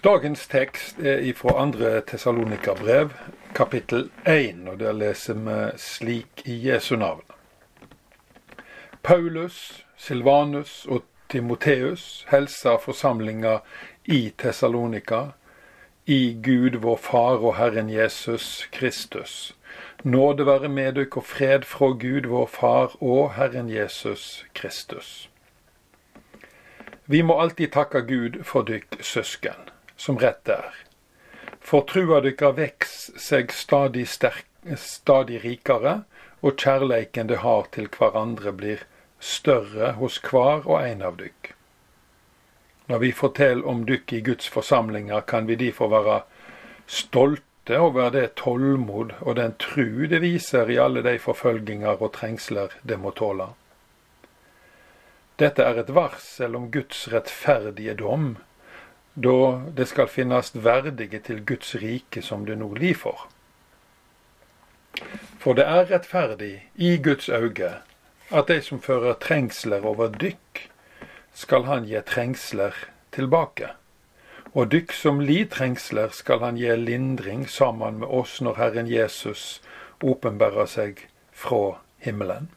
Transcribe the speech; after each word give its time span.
Dagens 0.00 0.46
tekst 0.48 0.98
er 0.98 1.18
ifra 1.28 1.58
andre 1.60 2.00
Tessalonika-brev, 2.00 3.10
kapittel 3.52 4.06
1, 4.24 4.68
og 4.72 4.78
der 4.80 4.94
leser 4.96 5.36
vi 5.36 5.56
slik 5.76 6.40
i 6.48 6.54
Jesu 6.68 6.94
navn. 6.96 7.20
Paulus, 9.02 9.84
Silvanus 9.96 10.86
og 10.88 11.02
Timoteus 11.28 12.24
helser 12.30 12.78
forsamlinga 12.80 13.58
i 14.04 14.32
Tessalonika, 14.38 15.20
i 16.06 16.32
Gud 16.44 16.78
vår 16.80 16.96
Far 16.96 17.44
og 17.44 17.58
Herren 17.58 17.90
Jesus 17.92 18.68
Kristus. 18.72 19.56
Nåde 20.02 20.46
være 20.46 20.68
med 20.68 20.92
dere 20.92 21.12
og 21.12 21.26
fred 21.26 21.68
fra 21.68 21.90
Gud 22.06 22.30
vår 22.32 22.46
Far 22.46 22.96
og 23.02 23.34
Herren 23.34 23.68
Jesus 23.68 24.46
Kristus. 24.54 25.28
Vi 27.06 27.20
må 27.22 27.36
alltid 27.40 27.68
takke 27.76 28.00
Gud 28.00 28.40
for 28.44 28.64
dykk 28.64 28.96
søsken 29.04 29.69
som 30.00 30.18
rett 30.18 30.48
er. 30.48 30.72
For 31.60 31.84
trua 31.84 32.22
dykka 32.24 32.54
veks 32.56 33.10
seg 33.20 33.52
stadig, 33.52 34.06
sterk, 34.08 34.46
stadig 34.80 35.42
rikere, 35.44 36.00
og 36.40 36.56
kjærleiken 36.56 37.28
det 37.28 37.42
har 37.44 37.68
til 37.74 37.90
hverandre 37.92 38.52
blir 38.56 38.86
større 39.20 39.92
hos 40.00 40.16
hver 40.24 40.64
og 40.64 40.80
en 40.80 41.04
av 41.04 41.20
dykk. 41.20 41.52
Når 42.88 43.04
vi 43.04 43.12
forteller 43.12 43.68
om 43.68 43.84
dykk 43.86 44.16
i 44.16 44.22
Guds 44.24 44.48
forsamlinger, 44.48 45.20
kan 45.20 45.46
vi 45.46 45.60
derfor 45.60 45.92
være 45.92 46.22
stolte 46.88 47.76
over 47.78 48.10
det 48.10 48.34
tålmod 48.40 49.12
og 49.20 49.36
den 49.36 49.52
tru 49.60 50.08
det 50.10 50.22
viser 50.24 50.72
i 50.72 50.80
alle 50.80 51.04
de 51.06 51.18
forfølginger 51.22 52.00
og 52.00 52.14
trengsler 52.16 52.72
det 52.82 52.98
må 52.98 53.12
tåle. 53.14 53.52
Dette 55.38 55.64
er 55.64 55.78
et 55.80 55.92
varsel 55.94 56.56
om 56.56 56.70
Guds 56.72 57.06
rettferdige 57.12 57.94
dom, 58.00 58.32
da 59.22 59.60
det 59.76 59.86
skal 59.90 60.08
finnes 60.08 60.52
verdige 60.54 61.20
til 61.20 61.44
Guds 61.46 61.74
rike 61.74 62.22
som 62.22 62.46
det 62.46 62.56
nå 62.58 62.72
lir 62.74 62.96
for. 62.96 63.28
For 65.40 65.56
det 65.56 65.64
er 65.64 65.88
rettferdig 65.90 66.54
i 66.74 66.96
Guds 67.02 67.28
øyne 67.28 67.80
at 68.30 68.48
de 68.48 68.60
som 68.62 68.80
fører 68.80 69.18
trengsler 69.18 69.84
over 69.86 70.08
dykk, 70.08 70.70
skal 71.34 71.64
han 71.66 71.86
gi 71.88 72.00
trengsler 72.06 72.76
tilbake. 73.12 73.72
Og 74.54 74.70
dykk 74.70 74.92
som 74.94 75.20
li 75.20 75.44
trengsler, 75.46 76.10
skal 76.14 76.40
han 76.42 76.58
gi 76.58 76.70
lindring 76.76 77.48
sammen 77.50 77.98
med 78.02 78.08
oss 78.08 78.40
når 78.40 78.58
Herren 78.58 78.90
Jesus 78.90 79.60
åpenbærer 80.02 80.66
seg 80.66 81.04
fra 81.32 81.80
himmelen. 81.98 82.50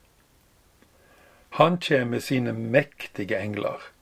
Han 1.58 1.78
kjem 1.78 2.14
med 2.16 2.22
sine 2.26 2.54
mektige 2.54 3.38
engler 3.38 3.93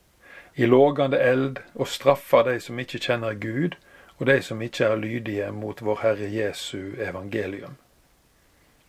i 0.54 0.66
lågande 0.66 1.18
eld 1.18 1.60
og 1.74 1.88
straffer 1.88 2.44
de 2.44 2.58
som 2.60 2.78
ikke 2.78 3.00
kjenner 3.00 3.34
Gud, 3.34 3.76
og 4.18 4.26
de 4.26 4.42
som 4.42 4.60
ikke 4.62 4.84
er 4.84 5.00
lydige 5.00 5.52
mot 5.52 5.80
vår 5.82 6.02
Herre 6.02 6.28
Jesu 6.30 6.92
evangelium. 7.00 7.78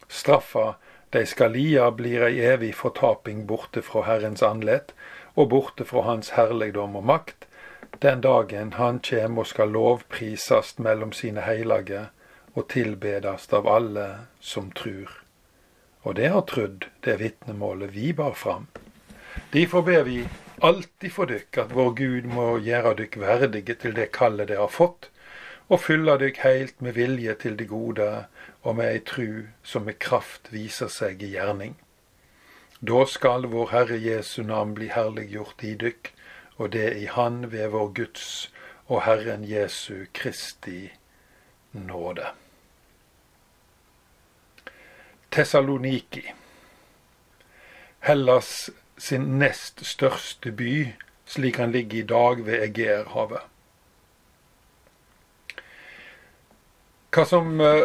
Straffa 0.10 0.74
de 1.14 1.26
skal 1.26 1.54
lia 1.54 1.92
blir 1.92 2.26
ei 2.28 2.42
evig 2.42 2.74
fortaping 2.76 3.46
borte 3.48 3.82
fra 3.86 4.04
Herrens 4.08 4.44
andlet 4.44 4.94
og 5.36 5.50
borte 5.50 5.86
fra 5.86 6.02
Hans 6.08 6.34
herligdom 6.38 6.96
og 6.96 7.06
makt, 7.06 7.48
den 8.02 8.22
dagen 8.22 8.74
Han 8.74 9.00
kjem 9.00 9.38
og 9.38 9.48
skal 9.48 9.70
lovprisast 9.70 10.80
mellom 10.80 11.12
sine 11.14 11.42
heilage 11.46 12.08
og 12.54 12.68
tilbedast 12.70 13.54
av 13.54 13.68
alle 13.68 14.08
som 14.40 14.72
trur. 14.72 15.10
Og 16.04 16.16
det 16.16 16.30
har 16.34 16.46
trudd 16.50 16.90
det 17.06 17.20
vitnemålet 17.20 17.94
vi 17.94 18.14
bar 18.14 18.34
fram. 18.34 18.68
Derfor 19.54 19.82
ber 19.82 20.04
vi 20.04 20.26
alltid 20.64 21.12
for 21.12 21.28
dykk 21.28 21.58
at 21.66 21.74
vår 21.76 21.92
Gud 22.00 22.28
må 22.32 22.46
gjøre 22.64 22.96
dykk 23.02 23.18
verdige 23.22 23.76
til 23.82 23.96
det 23.98 24.12
kallet 24.16 24.48
de 24.48 24.58
har 24.60 24.72
fått, 24.72 25.10
og 25.68 25.82
fylle 25.84 26.16
dykk 26.22 26.40
heilt 26.44 26.82
med 26.82 26.96
vilje 26.96 27.36
til 27.44 27.58
det 27.60 27.68
gode 27.72 28.10
og 28.64 28.78
med 28.80 28.92
ei 28.92 29.02
tru 29.04 29.48
som 29.64 29.88
med 29.88 30.00
kraft 30.00 30.52
viser 30.56 30.92
seg 30.92 31.24
i 31.24 31.34
gjerning. 31.36 31.76
Da 32.84 33.06
skal 33.08 33.48
vår 33.52 33.72
Herre 33.72 34.00
Jesu 34.00 34.44
navn 34.44 34.74
bli 34.76 34.90
herliggjort 34.92 35.64
i 35.64 35.76
dykk, 35.80 36.12
og 36.58 36.72
det 36.76 36.90
i 37.00 37.06
Han 37.12 37.52
ved 37.52 37.72
vår 37.74 37.94
Guds 37.96 38.52
og 38.88 39.04
Herren 39.04 39.44
Jesu 39.48 40.06
Kristi 40.14 40.92
nåde. 41.74 42.28
Tessaloniki. 45.32 46.24
Hellas 48.00 48.70
sin 48.98 49.40
nest 49.40 49.86
største 49.86 50.52
by, 50.52 50.94
slik 51.26 51.58
han 51.58 51.72
ligger 51.72 51.98
i 51.98 52.08
dag 52.08 52.46
ved 52.46 52.64
Egeerhavet. 52.64 53.42
Hva 57.14 57.26
som 57.30 57.60
uh, 57.62 57.84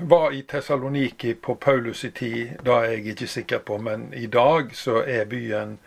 var 0.00 0.32
i 0.32 0.42
Tessaloniki 0.42 1.34
på 1.34 1.58
Paulus' 1.64 2.06
i 2.06 2.10
tid, 2.10 2.54
da 2.64 2.80
er 2.82 2.96
jeg 2.96 3.06
ikke 3.06 3.26
sikker 3.26 3.58
på, 3.58 3.78
men 3.78 4.12
i 4.14 4.26
dag 4.26 4.72
så 4.76 5.02
er 5.06 5.28
byen 5.28 5.78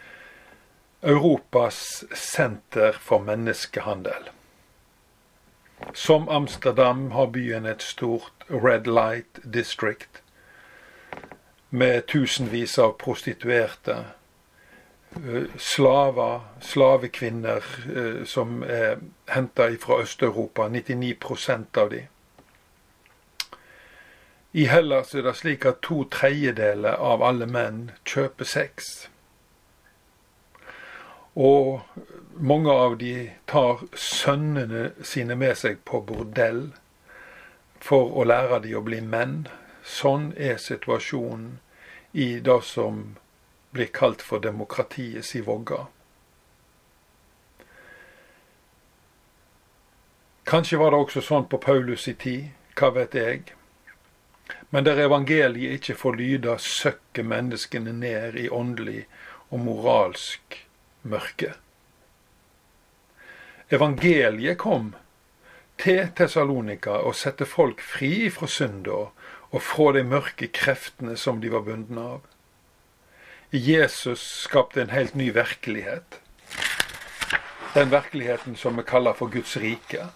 Europas 1.02 2.04
senter 2.14 2.92
for 2.92 3.20
menneskehandel. 3.26 4.30
Som 5.94 6.30
Amsterdam 6.30 7.12
har 7.12 7.26
byen 7.26 7.66
et 7.66 7.82
stort 7.82 8.46
Red 8.50 8.86
Light 8.86 9.40
District 9.54 10.21
med 11.74 12.06
tusenvis 12.08 12.80
av 12.80 12.98
prostituerte. 13.00 13.98
Eh, 15.16 15.44
slaver, 15.58 16.40
slavekvinner 16.62 17.64
eh, 17.96 18.26
som 18.26 18.64
er 18.64 19.00
henta 19.28 19.70
fra 19.80 20.02
Øst-Europa. 20.04 20.68
99% 20.68 21.78
av 21.78 21.90
de. 21.90 22.08
I 24.52 24.66
Hellas 24.68 25.16
er 25.16 25.24
det 25.24 25.36
slik 25.40 25.66
at 25.66 25.80
to 25.80 26.04
tredjedeler 26.12 27.00
av 27.00 27.24
alle 27.24 27.48
menn 27.48 27.92
kjøper 28.04 28.48
sex. 28.48 28.92
Og 31.40 31.80
mange 32.36 32.72
av 32.72 32.98
de 33.00 33.32
tar 33.48 33.86
sønnene 33.96 34.90
sine 35.08 35.40
med 35.40 35.56
seg 35.56 35.80
på 35.88 36.04
bordell 36.04 36.66
for 37.80 38.12
å 38.12 38.28
lære 38.28 38.60
de 38.68 38.76
å 38.76 38.84
bli 38.84 39.00
menn. 39.00 39.46
Sånn 39.84 40.32
er 40.38 40.58
situasjonen 40.62 41.60
i 42.12 42.40
det 42.40 42.60
som 42.68 43.16
blir 43.72 43.90
kalt 43.96 44.22
for 44.22 44.44
demokratiets 44.44 45.36
i 45.36 45.42
vogga. 45.42 45.86
Kanskje 50.44 50.78
var 50.78 50.92
det 50.92 51.00
også 51.00 51.22
sånn 51.24 51.48
på 51.48 51.62
Paulus 51.64 52.08
i 52.12 52.14
tid, 52.20 52.50
hva 52.76 52.90
vet 52.92 53.16
jeg. 53.16 53.54
Men 54.70 54.84
der 54.84 55.00
evangeliet 55.00 55.80
ikke 55.80 55.96
får 55.96 56.18
lyde, 56.20 56.58
søkker 56.60 57.24
menneskene 57.24 57.94
ned 57.96 58.36
i 58.36 58.50
åndelig 58.52 59.06
og 59.50 59.64
moralsk 59.64 60.58
mørke. 61.08 61.54
Evangeliet 63.72 64.60
kom 64.60 64.92
til 65.80 66.10
Tessalonika 66.16 67.00
og 67.08 67.16
sette 67.16 67.48
folk 67.48 67.80
fri 67.80 68.28
fra 68.34 68.50
synda 68.52 69.06
og 69.52 69.62
fra 69.62 69.92
de 69.96 70.04
mørke 70.08 70.48
kreftene 70.48 71.18
som 71.20 71.42
de 71.42 71.52
var 71.52 71.66
bundne 71.68 72.06
av. 72.16 72.22
Jesus 73.52 74.24
skapte 74.46 74.82
en 74.82 74.94
helt 74.96 75.16
ny 75.16 75.32
virkelighet. 75.36 76.22
Den 77.74 77.92
virkeligheten 77.92 78.56
som 78.56 78.78
vi 78.80 78.84
kaller 78.88 79.14
for 79.14 79.32
Guds 79.32 79.58
rike. 79.60 80.08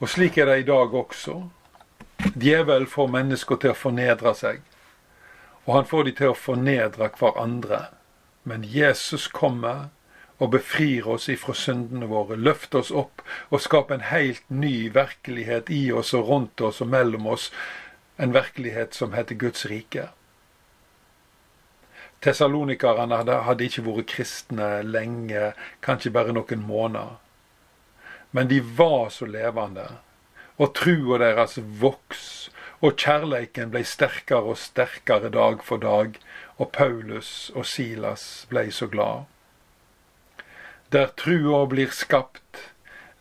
Og 0.00 0.08
slik 0.12 0.36
er 0.36 0.50
det 0.50 0.58
i 0.60 0.68
dag 0.68 0.94
også. 0.94 1.46
Djevel 2.36 2.86
får 2.86 3.08
mennesker 3.12 3.60
til 3.60 3.72
å 3.72 3.78
fornedre 3.78 4.32
seg, 4.36 4.60
og 5.64 5.74
han 5.78 5.88
får 5.88 6.04
de 6.04 6.12
til 6.18 6.32
å 6.32 6.38
fornedre 6.38 7.08
hverandre. 7.16 7.86
Men 8.44 8.64
Jesus 8.64 9.26
kommer 9.32 9.88
og 10.38 10.50
befrir 10.52 11.08
oss 11.08 11.28
ifra 11.32 11.54
syndene 11.56 12.08
våre, 12.10 12.36
løft 12.36 12.74
oss 12.76 12.90
opp 12.92 13.22
og 13.48 13.62
skap 13.64 13.90
en 13.90 14.04
helt 14.10 14.44
ny 14.50 14.90
virkelighet 14.92 15.70
i 15.72 15.88
oss 15.92 16.12
og 16.16 16.28
rundt 16.28 16.60
oss 16.60 16.82
og 16.84 16.92
mellom 16.92 17.26
oss, 17.32 17.50
en 18.16 18.34
virkelighet 18.36 18.94
som 18.94 19.16
heter 19.16 19.38
Guds 19.40 19.66
rike. 19.70 20.08
Tessalonikerne 22.24 23.20
hadde 23.44 23.68
ikke 23.68 23.84
vært 23.86 24.10
kristne 24.12 24.70
lenge, 24.82 25.52
kanskje 25.84 26.12
bare 26.12 26.34
noen 26.36 26.64
måneder. 26.64 27.16
Men 28.32 28.48
de 28.48 28.60
var 28.60 29.08
så 29.14 29.28
levende, 29.28 29.86
og 30.56 30.74
trua 30.76 31.20
deres 31.22 31.58
voks, 31.80 32.50
og 32.84 32.96
kjærleiken 33.00 33.70
ble 33.72 33.84
sterkere 33.88 34.52
og 34.52 34.60
sterkere 34.60 35.30
dag 35.32 35.62
for 35.64 35.80
dag, 35.80 36.18
og 36.56 36.72
Paulus 36.72 37.50
og 37.54 37.64
Silas 37.68 38.46
ble 38.50 38.66
så 38.72 38.88
glad. 38.92 39.24
Der 40.96 41.10
trua 41.16 41.66
blir 41.66 41.90
skapt, 41.92 42.72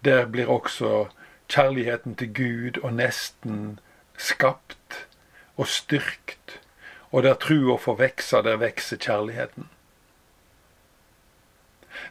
der 0.05 0.25
blir 0.25 0.47
også 0.47 1.07
kjærligheten 1.49 2.15
til 2.15 2.29
Gud 2.33 2.77
og 2.83 2.93
nesten 2.93 3.79
skapt 4.17 5.07
og 5.57 5.67
styrkt. 5.67 6.61
Og 7.11 7.23
der 7.23 7.33
trua 7.33 7.75
får 7.75 7.97
vekse, 7.99 8.37
der 8.47 8.55
vekser 8.55 8.97
kjærligheten. 8.97 9.67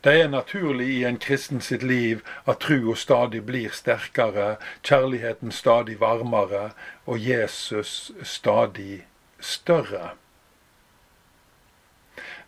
Det 0.05 0.21
er 0.21 0.29
naturlig 0.29 0.89
i 0.89 1.05
en 1.05 1.19
kristen 1.19 1.61
sitt 1.61 1.83
liv 1.83 2.21
at 2.45 2.61
trua 2.61 2.95
stadig 2.95 3.47
blir 3.47 3.73
sterkere, 3.73 4.57
kjærligheten 4.83 5.53
stadig 5.53 5.97
varmere 6.01 6.71
og 7.07 7.25
Jesus 7.29 8.13
stadig 8.23 9.07
større. 9.41 10.11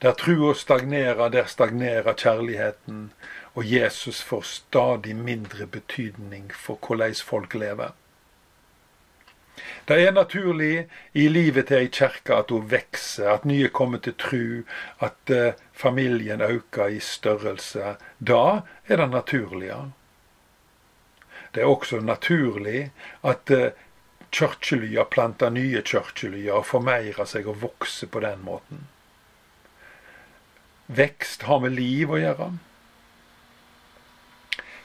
Der 0.02 0.12
trua 0.12 0.54
stagnerer, 0.54 1.28
der 1.28 1.46
stagnerer 1.48 2.12
kjærligheten, 2.12 3.12
og 3.54 3.64
Jesus 3.64 4.22
får 4.22 4.42
stadig 4.42 5.16
mindre 5.16 5.66
betydning 5.66 6.50
for 6.54 6.78
hvordan 6.86 7.14
folk 7.14 7.54
lever. 7.54 7.94
Det 9.88 9.96
er 10.02 10.12
naturlig 10.12 10.86
i 11.14 11.28
livet 11.28 11.68
til 11.70 11.78
ei 11.78 11.88
kjerke 11.88 12.34
at 12.36 12.50
hun 12.52 12.66
vokser, 12.70 13.28
at 13.32 13.44
nye 13.48 13.68
kommer 13.72 14.02
til 14.04 14.14
tru, 14.20 14.64
at 15.00 15.32
uh, 15.32 15.54
familien 15.72 16.40
øker 16.40 16.92
i 16.92 17.00
størrelse. 17.00 17.94
Da 18.20 18.60
er 18.88 19.00
det 19.00 19.10
naturlige. 19.10 19.78
Det 21.54 21.62
er 21.62 21.70
også 21.72 22.00
naturlig 22.00 22.90
at 23.24 23.50
uh, 23.50 23.70
kirkelya 24.30 25.04
planter 25.04 25.50
nye 25.50 25.82
kirkelyer 25.82 26.58
og 26.58 26.66
formeirer 26.66 27.24
seg 27.24 27.48
og 27.48 27.62
vokser 27.62 28.12
på 28.12 28.20
den 28.20 28.44
måten. 28.44 28.84
Vekst 30.86 31.42
har 31.42 31.60
med 31.60 31.74
liv 31.74 32.10
å 32.10 32.18
gjøre. 32.20 32.50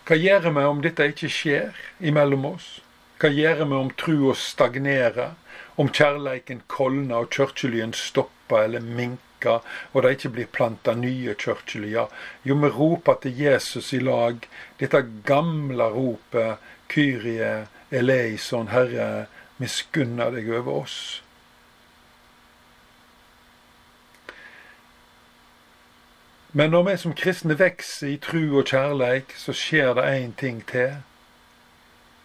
Hva 0.08 0.18
gjør 0.18 0.48
vi 0.50 0.64
om 0.66 0.80
dette 0.82 1.06
ikke 1.12 1.30
skjer 1.30 1.82
imellom 2.02 2.48
oss? 2.50 2.70
Hva 3.22 3.30
gjør 3.30 3.60
vi 3.62 3.78
om 3.78 3.92
trua 4.02 4.34
stagnerer, 4.34 5.36
om 5.78 5.92
kjærleiken 5.94 6.64
kolner 6.68 7.22
og 7.22 7.30
kirkelyen 7.36 7.94
stopper 7.94 8.66
eller 8.66 8.82
minker, 8.82 9.62
og 9.94 10.02
det 10.02 10.16
ikke 10.18 10.34
blir 10.38 10.50
planta 10.58 10.96
nye 10.98 11.36
kirkelyer? 11.38 12.10
Jo, 12.44 12.58
vi 12.64 12.74
roper 12.74 13.22
til 13.22 13.38
Jesus 13.46 13.94
i 13.94 14.02
lag, 14.02 14.42
dette 14.82 15.04
gamle 15.30 15.92
ropet, 15.94 16.58
Kyrie 16.92 17.68
eleison, 17.92 18.74
Herre, 18.74 19.28
miskunna 19.62 20.32
deg 20.34 20.50
over 20.50 20.82
oss. 20.82 20.98
Men 26.54 26.70
når 26.70 26.84
vi 26.84 26.98
som 26.98 27.14
kristne 27.16 27.56
vokser 27.56 28.10
i 28.12 28.18
tru 28.20 28.58
og 28.60 28.66
kjærleik, 28.68 29.32
så 29.40 29.54
skjer 29.56 29.94
det 29.96 30.04
én 30.04 30.32
ting 30.36 30.58
til. 30.68 30.98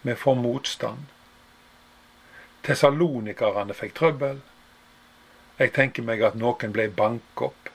Vi 0.03 0.15
får 0.15 0.35
motstand. 0.35 1.05
Tessalonikerne 2.63 3.73
fikk 3.73 3.93
trøbbel. 3.95 4.41
Jeg 5.59 5.71
tenker 5.73 6.03
meg 6.03 6.21
at 6.27 6.35
noen 6.35 6.73
ble 6.75 6.89
banket 6.91 7.45
opp. 7.45 7.69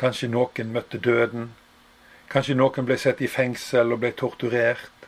Kanskje 0.00 0.30
noen 0.32 0.72
møtte 0.72 0.98
døden. 0.98 1.50
Kanskje 2.32 2.56
noen 2.56 2.88
ble 2.88 2.96
satt 2.96 3.20
i 3.20 3.28
fengsel 3.28 3.92
og 3.92 4.00
ble 4.00 4.12
torturert. 4.16 5.04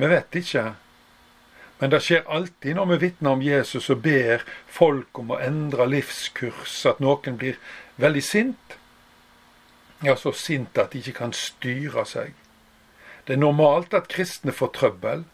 Vi 0.00 0.08
vet 0.08 0.40
ikke. 0.40 0.64
Men 1.78 1.92
det 1.92 2.00
skjer 2.06 2.24
alltid 2.24 2.80
når 2.80 2.88
vi 2.94 2.98
vitner 3.04 3.36
om 3.36 3.44
Jesus 3.44 3.90
og 3.92 4.00
ber 4.08 4.48
folk 4.66 5.20
om 5.20 5.36
å 5.36 5.42
endre 5.44 5.84
livskurs, 5.92 6.78
at 6.88 7.04
noen 7.04 7.36
blir 7.36 7.60
veldig 8.00 8.24
sint 8.24 8.78
ja, 10.04 10.16
så 10.16 10.32
sint 10.32 10.78
at 10.78 10.92
de 10.92 11.00
ikke 11.00 11.18
kan 11.18 11.32
styre 11.32 12.04
seg. 12.08 12.34
Det 13.26 13.36
er 13.36 13.40
normalt 13.40 13.94
at 13.96 14.10
kristne 14.12 14.52
får 14.52 14.72
trøbbel. 14.76 15.24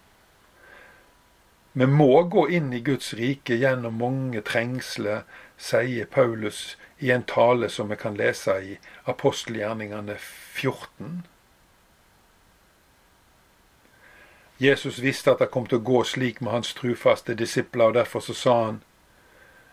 Vi 1.73 1.87
må 1.87 2.23
gå 2.31 2.49
inn 2.51 2.73
i 2.75 2.83
Guds 2.87 3.13
rike 3.15 3.59
gjennom 3.59 3.99
mange 3.99 4.43
trengsler, 4.47 5.23
sier 5.61 6.07
Paulus 6.07 6.77
i 6.99 7.11
en 7.11 7.23
tale 7.23 7.69
som 7.69 7.91
vi 7.91 7.99
kan 7.99 8.17
lese 8.19 8.57
i 8.63 8.79
apostelgjerningene 9.11 10.17
14. 10.21 11.21
Jesus 14.61 14.99
visste 14.99 15.33
at 15.33 15.41
det 15.41 15.49
kom 15.55 15.67
til 15.67 15.81
å 15.81 15.87
gå 15.91 16.03
slik 16.05 16.43
med 16.45 16.53
hans 16.53 16.75
trufaste 16.77 17.35
disipler, 17.35 17.89
og 17.89 17.95
derfor 17.97 18.21
så 18.21 18.35
sa 18.37 18.57
han, 18.65 18.83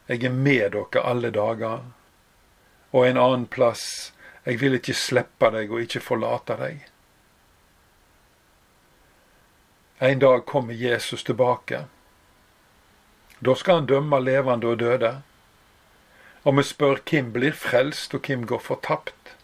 Jeg 0.07 0.23
er 0.23 0.31
med 0.31 0.71
dere 0.71 1.03
alle 1.03 1.31
dager. 1.31 1.81
Og 2.93 3.07
en 3.07 3.17
annen 3.17 3.47
plass 3.47 4.13
jeg 4.47 4.61
vil 4.61 4.77
ikke 4.77 4.93
slippe 4.95 5.49
deg 5.51 5.71
og 5.75 5.81
ikke 5.83 5.99
forlate 5.99 6.55
deg. 6.55 6.85
En 9.99 10.21
dag 10.23 10.45
kommer 10.47 10.73
Jesus 10.73 11.25
tilbake. 11.27 11.81
Da 13.43 13.55
skal 13.59 13.81
han 13.81 13.89
dømme 13.89 14.21
levende 14.23 14.71
og 14.71 14.79
døde. 14.79 15.11
Og 16.43 16.57
vi 16.57 16.63
spør 16.63 17.03
hvem 17.09 17.33
blir 17.35 17.51
frelst, 17.51 18.13
og 18.15 18.23
hvem 18.23 18.47
går 18.47 18.63
fortapt. 18.63 19.35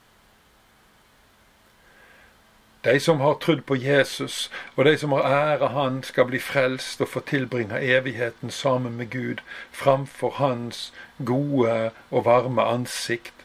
De 2.87 2.99
som 2.99 3.19
har 3.19 3.35
trodd 3.43 3.67
på 3.67 3.75
Jesus, 3.75 4.51
og 4.75 4.85
de 4.85 4.97
som 4.97 5.11
har 5.11 5.27
ære 5.27 5.67
Han, 5.75 6.03
skal 6.03 6.25
bli 6.31 6.39
frelst 6.39 7.01
og 7.01 7.07
få 7.07 7.19
tilbringe 7.19 7.79
evigheten 7.81 8.51
sammen 8.51 8.95
med 8.97 9.11
Gud 9.11 9.43
framfor 9.71 10.29
Hans 10.29 10.93
gode 11.25 11.91
og 12.11 12.25
varme 12.25 12.61
ansikt 12.61 13.42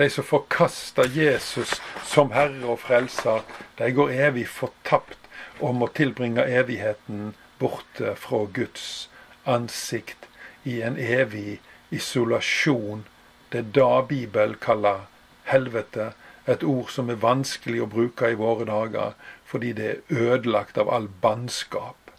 de 0.00 0.10
som 0.10 0.24
forkaster 0.24 1.10
Jesus 1.12 1.74
som 2.08 2.30
Herre 2.32 2.72
og 2.72 2.78
Frelser, 2.80 3.42
de 3.76 3.90
går 3.92 4.12
evig 4.28 4.46
fortapt 4.48 5.28
og 5.60 5.74
må 5.76 5.90
tilbringe 5.92 6.46
evigheten 6.48 7.34
borte 7.60 8.14
fra 8.16 8.46
Guds 8.56 9.10
ansikt 9.44 10.28
i 10.64 10.80
en 10.80 10.96
evig 10.96 11.58
isolasjon. 11.92 13.04
Det 13.52 13.58
er 13.58 13.72
da 13.76 14.00
Bibelen 14.08 14.56
kaller 14.60 15.04
helvete, 15.50 16.12
et 16.48 16.64
ord 16.64 16.88
som 16.90 17.10
er 17.12 17.20
vanskelig 17.20 17.82
å 17.84 17.88
bruke 17.90 18.30
i 18.32 18.38
våre 18.38 18.64
dager, 18.70 19.12
fordi 19.44 19.74
det 19.76 19.90
er 19.90 20.22
ødelagt 20.30 20.78
av 20.80 20.88
all 20.88 21.10
bannskap. 21.22 22.14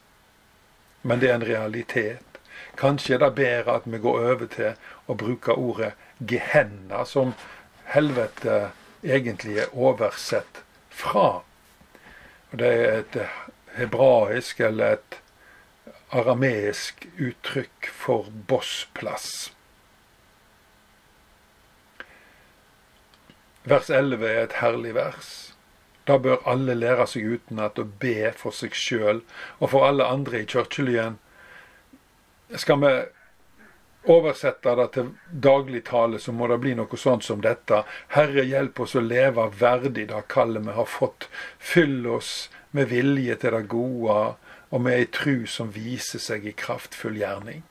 Men 1.02 1.20
det 1.20 1.32
er 1.32 1.40
en 1.40 1.48
realitet. 1.50 2.38
Kanskje 2.78 3.16
er 3.18 3.24
det 3.26 3.32
bedre 3.42 3.80
at 3.80 3.90
vi 3.90 3.98
går 4.04 4.28
over 4.34 4.52
til 4.54 4.78
å 5.10 5.18
bruke 5.18 5.58
ordet 5.58 5.96
Gehenna, 6.22 7.02
som 7.10 7.34
helvete 7.92 8.72
egentlig 9.04 9.58
er 9.64 9.74
oversett 9.76 10.64
fra. 10.90 11.44
Og 12.52 12.58
Det 12.60 12.68
er 12.68 13.00
et 13.00 13.18
hebraisk 13.78 14.60
eller 14.60 14.98
et 14.98 15.18
arameisk 16.12 17.08
uttrykk 17.20 17.88
for 17.88 18.28
bossplass. 18.48 19.52
Vers 23.64 23.90
11 23.90 24.28
er 24.28 24.44
et 24.44 24.60
herlig 24.60 24.96
vers. 24.98 25.32
Da 26.08 26.18
bør 26.18 26.42
alle 26.50 26.74
lære 26.76 27.06
seg 27.08 27.28
utenat 27.30 27.80
å 27.80 27.86
be 27.86 28.32
for 28.36 28.56
seg 28.56 28.74
sjøl 28.76 29.22
og 29.60 29.70
for 29.70 29.86
alle 29.86 30.08
andre 30.10 30.42
i 30.42 30.48
kirkelyen. 30.50 31.20
Skal 32.58 32.82
vi 32.82 32.94
oversetter 34.10 34.76
det 34.76 34.88
til 34.96 35.10
dagligtale, 35.32 36.20
så 36.20 36.32
må 36.32 36.48
det 36.50 36.60
bli 36.64 36.74
noe 36.78 36.98
sånt 36.98 37.26
som 37.26 37.42
dette. 37.42 37.84
Herre, 38.16 38.46
hjelp 38.48 38.80
oss 38.82 38.96
å 38.96 39.04
leve 39.06 39.48
verdig 39.60 40.08
det 40.10 40.24
kallet 40.32 40.66
vi 40.66 40.78
har 40.78 40.90
fått. 40.90 41.30
Fyll 41.60 42.08
oss 42.08 42.50
med 42.72 42.90
vilje 42.90 43.36
til 43.42 43.58
det 43.58 43.68
gode, 43.70 44.20
og 44.72 44.82
med 44.82 44.98
ei 44.98 45.08
tru 45.12 45.46
som 45.46 45.74
viser 45.76 46.22
seg 46.24 46.48
i 46.48 46.56
kraftfull 46.58 47.20
gjerning. 47.20 47.64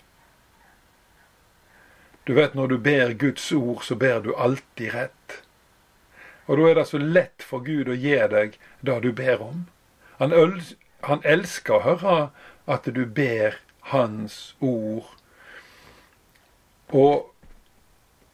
Du 2.29 2.35
vet, 2.37 2.55
når 2.55 2.69
du 2.69 2.79
ber 2.79 3.15
Guds 3.19 3.51
ord, 3.53 3.83
så 3.83 3.97
ber 3.97 4.21
du 4.23 4.35
alltid 4.37 4.95
rett. 4.95 5.41
Og 6.47 6.61
da 6.61 6.69
er 6.69 6.77
det 6.79 6.87
så 6.91 6.99
lett 7.01 7.43
for 7.47 7.65
Gud 7.65 7.89
å 7.89 7.97
gi 7.97 8.19
deg 8.31 8.59
det 8.87 8.99
du 9.03 9.11
ber 9.17 9.43
om. 9.43 9.65
Han, 10.21 10.35
han 11.09 11.25
elsker 11.25 11.79
å 11.79 11.85
høre 11.87 12.19
at 12.71 12.87
du 12.87 13.07
ber 13.07 13.59
Hans 13.91 14.55
ord 14.61 15.09
og 16.91 17.31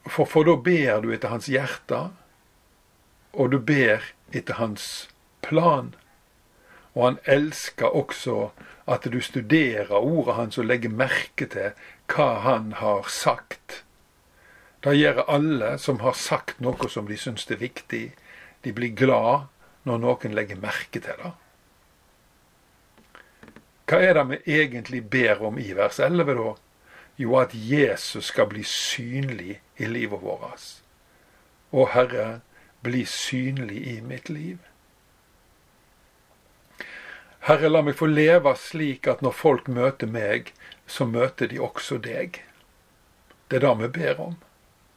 for, 0.07 0.25
for 0.25 0.47
da 0.47 0.57
ber 0.57 1.03
du 1.03 1.13
etter 1.15 1.33
hans 1.33 1.49
hjerte, 1.51 2.09
og 3.37 3.53
du 3.53 3.59
ber 3.61 4.05
etter 4.33 4.61
hans 4.61 5.09
plan. 5.45 5.93
Og 6.95 7.03
han 7.05 7.19
elsker 7.29 7.93
også 7.93 8.51
at 8.89 9.05
du 9.13 9.19
studerer 9.21 9.93
ordet 9.93 10.37
hans 10.39 10.59
og 10.59 10.69
legger 10.71 10.95
merke 10.95 11.49
til 11.53 11.75
hva 12.13 12.29
han 12.47 12.71
har 12.81 13.11
sagt. 13.13 13.83
Det 14.81 14.95
gjør 14.97 15.25
alle 15.27 15.75
som 15.83 16.01
har 16.01 16.15
sagt 16.17 16.61
noe 16.63 16.89
som 16.89 17.09
de 17.11 17.19
syns 17.19 17.49
er 17.51 17.61
viktig. 17.61 18.07
De 18.63 18.73
blir 18.73 18.95
glad 18.97 19.51
når 19.87 20.01
noen 20.03 20.37
legger 20.37 20.63
merke 20.63 21.03
til 21.03 21.19
det. 21.21 21.33
Hva 23.87 23.99
er 24.03 24.17
det 24.19 24.25
vi 24.31 24.57
egentlig 24.57 25.03
ber 25.11 25.43
om 25.47 25.59
i 25.63 25.69
vers 25.77 26.01
11, 26.03 26.33
da? 26.39 26.55
Jo, 27.18 27.37
at 27.40 27.54
Jesus 27.54 28.25
skal 28.25 28.46
bli 28.46 28.62
synlig 28.64 29.61
i 29.76 29.88
livet 29.88 30.20
vårt. 30.23 30.66
Å 31.73 31.87
Herre, 31.92 32.40
bli 32.85 33.04
synlig 33.08 33.82
i 33.88 34.00
mitt 34.00 34.28
liv. 34.28 34.58
Herre, 37.46 37.70
la 37.70 37.80
meg 37.87 37.96
få 37.96 38.08
leve 38.11 38.52
slik 38.58 39.08
at 39.08 39.23
når 39.23 39.35
folk 39.38 39.68
møter 39.70 40.11
meg, 40.11 40.52
så 40.87 41.06
møter 41.06 41.49
de 41.49 41.61
også 41.62 41.99
deg. 42.02 42.42
Det 43.50 43.61
er 43.61 43.64
det 43.64 43.75
vi 43.82 43.88
ber 44.00 44.20
om. 44.20 44.37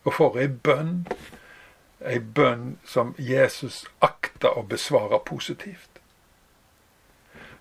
Og 0.03 0.13
for 0.13 0.39
ei 0.39 0.47
bønn. 0.47 1.05
ei 1.99 2.19
bønn 2.19 2.77
som 2.87 3.13
Jesus 3.19 3.85
akter 3.99 4.55
å 4.57 4.63
besvare 4.63 5.19
positivt. 5.25 5.88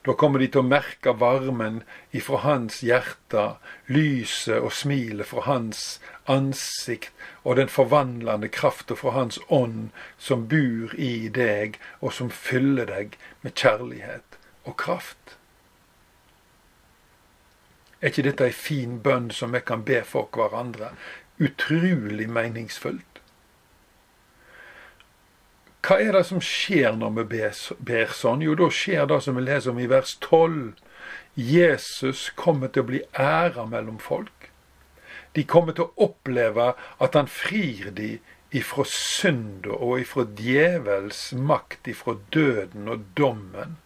Da 0.07 0.15
kommer 0.15 0.39
de 0.39 0.47
til 0.49 0.63
å 0.63 0.69
merke 0.69 1.13
varmen 1.19 1.83
ifra 2.15 2.43
hans 2.45 2.81
hjerte, 2.87 3.59
lyset 3.91 4.63
og 4.63 4.73
smilet 4.73 5.27
fra 5.29 5.45
hans 5.49 5.99
ansikt 6.31 7.13
og 7.43 7.59
den 7.59 7.73
forvandlende 7.73 8.51
krafta 8.53 8.97
fra 8.97 9.17
hans 9.17 9.41
ånd 9.49 9.89
som 10.19 10.47
bor 10.49 10.95
i 10.95 11.29
deg, 11.33 11.81
og 12.01 12.15
som 12.15 12.31
fyller 12.31 12.89
deg 12.89 13.19
med 13.43 13.57
kjærlighet 13.59 14.39
og 14.65 14.77
kraft. 14.81 15.39
Er 17.99 18.13
ikke 18.13 18.29
dette 18.29 18.47
ei 18.47 18.55
fin 18.55 19.01
bønn 19.03 19.33
som 19.35 19.57
vi 19.57 19.65
kan 19.67 19.83
be 19.87 20.05
for 20.07 20.31
hverandre? 20.31 20.93
Utrolig 21.43 22.29
meningsfullt. 22.31 23.08
Hva 25.89 25.97
er 26.05 26.13
det 26.13 26.27
som 26.29 26.41
skjer 26.45 26.99
når 27.01 27.15
vi 27.17 27.23
ber, 27.89 28.11
sånn? 28.13 28.43
Jo, 28.45 28.53
da 28.61 28.67
skjer 28.69 29.07
det 29.09 29.23
som 29.25 29.39
vi 29.39 29.45
leser 29.47 29.73
om 29.73 29.79
i 29.81 29.87
vers 29.89 30.11
12. 30.21 30.75
Jesus 31.41 32.27
kommer 32.37 32.69
til 32.69 32.83
å 32.85 32.89
bli 32.91 32.99
æra 33.17 33.65
mellom 33.65 33.97
folk. 33.97 34.51
De 35.33 35.47
kommer 35.49 35.73
til 35.73 35.87
å 35.87 36.09
oppleve 36.11 36.75
at 36.77 37.17
han 37.17 37.31
frir 37.33 37.89
de 37.97 38.19
ifra 38.53 38.85
synda 38.85 39.79
og 39.79 40.03
ifra 40.03 40.27
djevels 40.37 41.23
makt, 41.33 41.89
ifra 41.89 42.19
døden 42.37 42.91
og 42.93 43.07
dommen. 43.17 43.79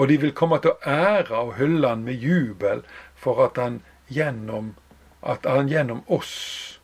Og 0.00 0.08
de 0.08 0.16
vil 0.22 0.32
komme 0.40 0.56
til 0.64 0.72
å 0.72 0.80
ære 0.88 1.36
og 1.36 1.58
hylle 1.58 1.90
han 1.90 2.06
med 2.06 2.24
jubel 2.24 2.80
for 3.12 3.42
at 3.44 3.60
han 3.60 3.82
gjennom, 4.08 4.72
at 5.20 5.44
han 5.44 5.68
gjennom 5.68 6.00
oss 6.08 6.80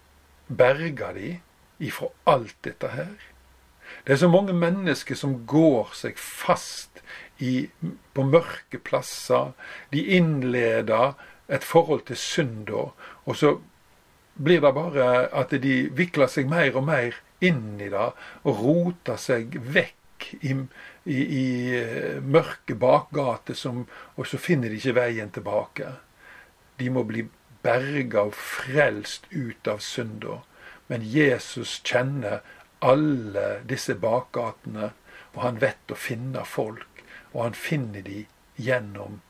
berger 0.53 1.17
de 1.17 1.33
ifra 1.89 2.13
alt 2.29 2.61
dette 2.69 2.93
her. 2.93 3.17
Det 4.05 4.13
er 4.13 4.21
så 4.23 4.29
mange 4.31 4.55
mennesker 4.57 5.19
som 5.19 5.39
går 5.47 5.95
seg 5.97 6.19
fast 6.21 7.03
i, 7.39 7.69
på 8.15 8.27
mørke 8.27 8.79
plasser. 8.79 9.53
De 9.93 10.05
innleder 10.19 11.17
et 11.49 11.65
forhold 11.65 12.07
til 12.09 12.19
synda, 12.19 12.91
og 13.25 13.37
så 13.37 13.57
blir 14.37 14.61
det 14.61 14.75
bare 14.75 15.29
at 15.33 15.55
de 15.63 15.77
vikler 15.97 16.29
seg 16.31 16.51
mer 16.51 16.75
og 16.77 16.85
mer 16.89 17.15
inn 17.45 17.79
i 17.81 17.89
det 17.93 18.09
og 18.45 18.61
roter 18.63 19.21
seg 19.21 19.55
vekk 19.61 20.29
i, 20.41 20.53
i, 21.05 21.17
i 21.21 21.47
eh, 21.77 22.19
mørke 22.25 22.75
bakgater, 22.81 23.57
og 24.17 24.27
så 24.27 24.41
finner 24.41 24.73
de 24.73 24.81
ikke 24.81 24.97
veien 24.97 25.33
tilbake. 25.33 25.93
De 26.81 26.91
må 26.93 27.05
bli 27.09 27.27
berga 27.65 28.27
og 28.29 28.37
frelst 28.37 29.29
ut 29.33 29.69
av 29.69 29.83
synda. 29.85 30.41
Men 30.89 31.03
Jesus 31.03 31.81
kjenner 31.85 32.45
alle 32.81 33.47
disse 33.69 33.95
bakgatene, 33.95 34.93
og 35.35 35.43
han 35.43 35.61
vet 35.61 35.93
å 35.93 35.99
finne 35.99 36.45
folk, 36.45 37.03
og 37.33 37.43
han 37.43 37.57
finner 37.59 38.03
de 38.03 38.25
gjennom 38.57 39.21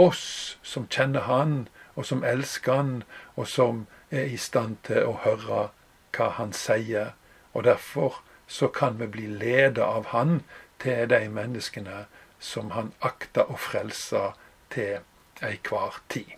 oss 0.00 0.58
som 0.62 0.86
kjenner 0.88 1.26
han, 1.28 1.68
og 1.94 2.06
som 2.06 2.24
elsker 2.24 2.74
han, 2.74 2.94
og 3.36 3.48
som 3.48 3.86
er 4.10 4.30
i 4.32 4.38
stand 4.40 4.80
til 4.88 5.06
å 5.10 5.18
høre 5.24 5.68
hva 6.16 6.28
han 6.38 6.54
sier. 6.56 7.14
Og 7.52 7.66
derfor 7.66 8.22
så 8.46 8.68
kan 8.68 8.98
vi 8.98 9.06
bli 9.06 9.26
ledet 9.26 9.84
av 9.84 10.10
han 10.14 10.40
til 10.82 11.06
de 11.10 11.20
menneskene 11.30 12.04
som 12.40 12.72
han 12.74 12.92
akter 13.04 13.50
å 13.50 13.58
frelse 13.60 14.30
til 14.72 15.02
ei 15.44 15.58
hver 15.68 16.00
tid. 16.08 16.36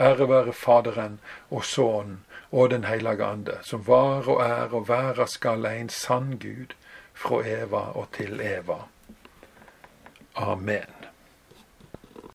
Ære 0.00 0.28
være 0.28 0.52
Faderen 0.52 1.20
og 1.48 1.64
Sønnen 1.64 2.24
og 2.52 2.70
Den 2.70 2.84
hellige 2.84 3.24
ande, 3.24 3.58
som 3.62 3.86
var 3.86 4.28
og 4.28 4.42
er 4.42 4.74
og 4.74 4.88
være 4.88 5.26
skal 5.26 5.66
en 5.66 5.88
sann 5.88 6.38
Gud, 6.38 6.74
fra 7.14 7.40
Eva 7.46 7.80
og 7.96 8.08
til 8.12 8.40
Eva. 8.40 8.82
Amen. 10.36 10.95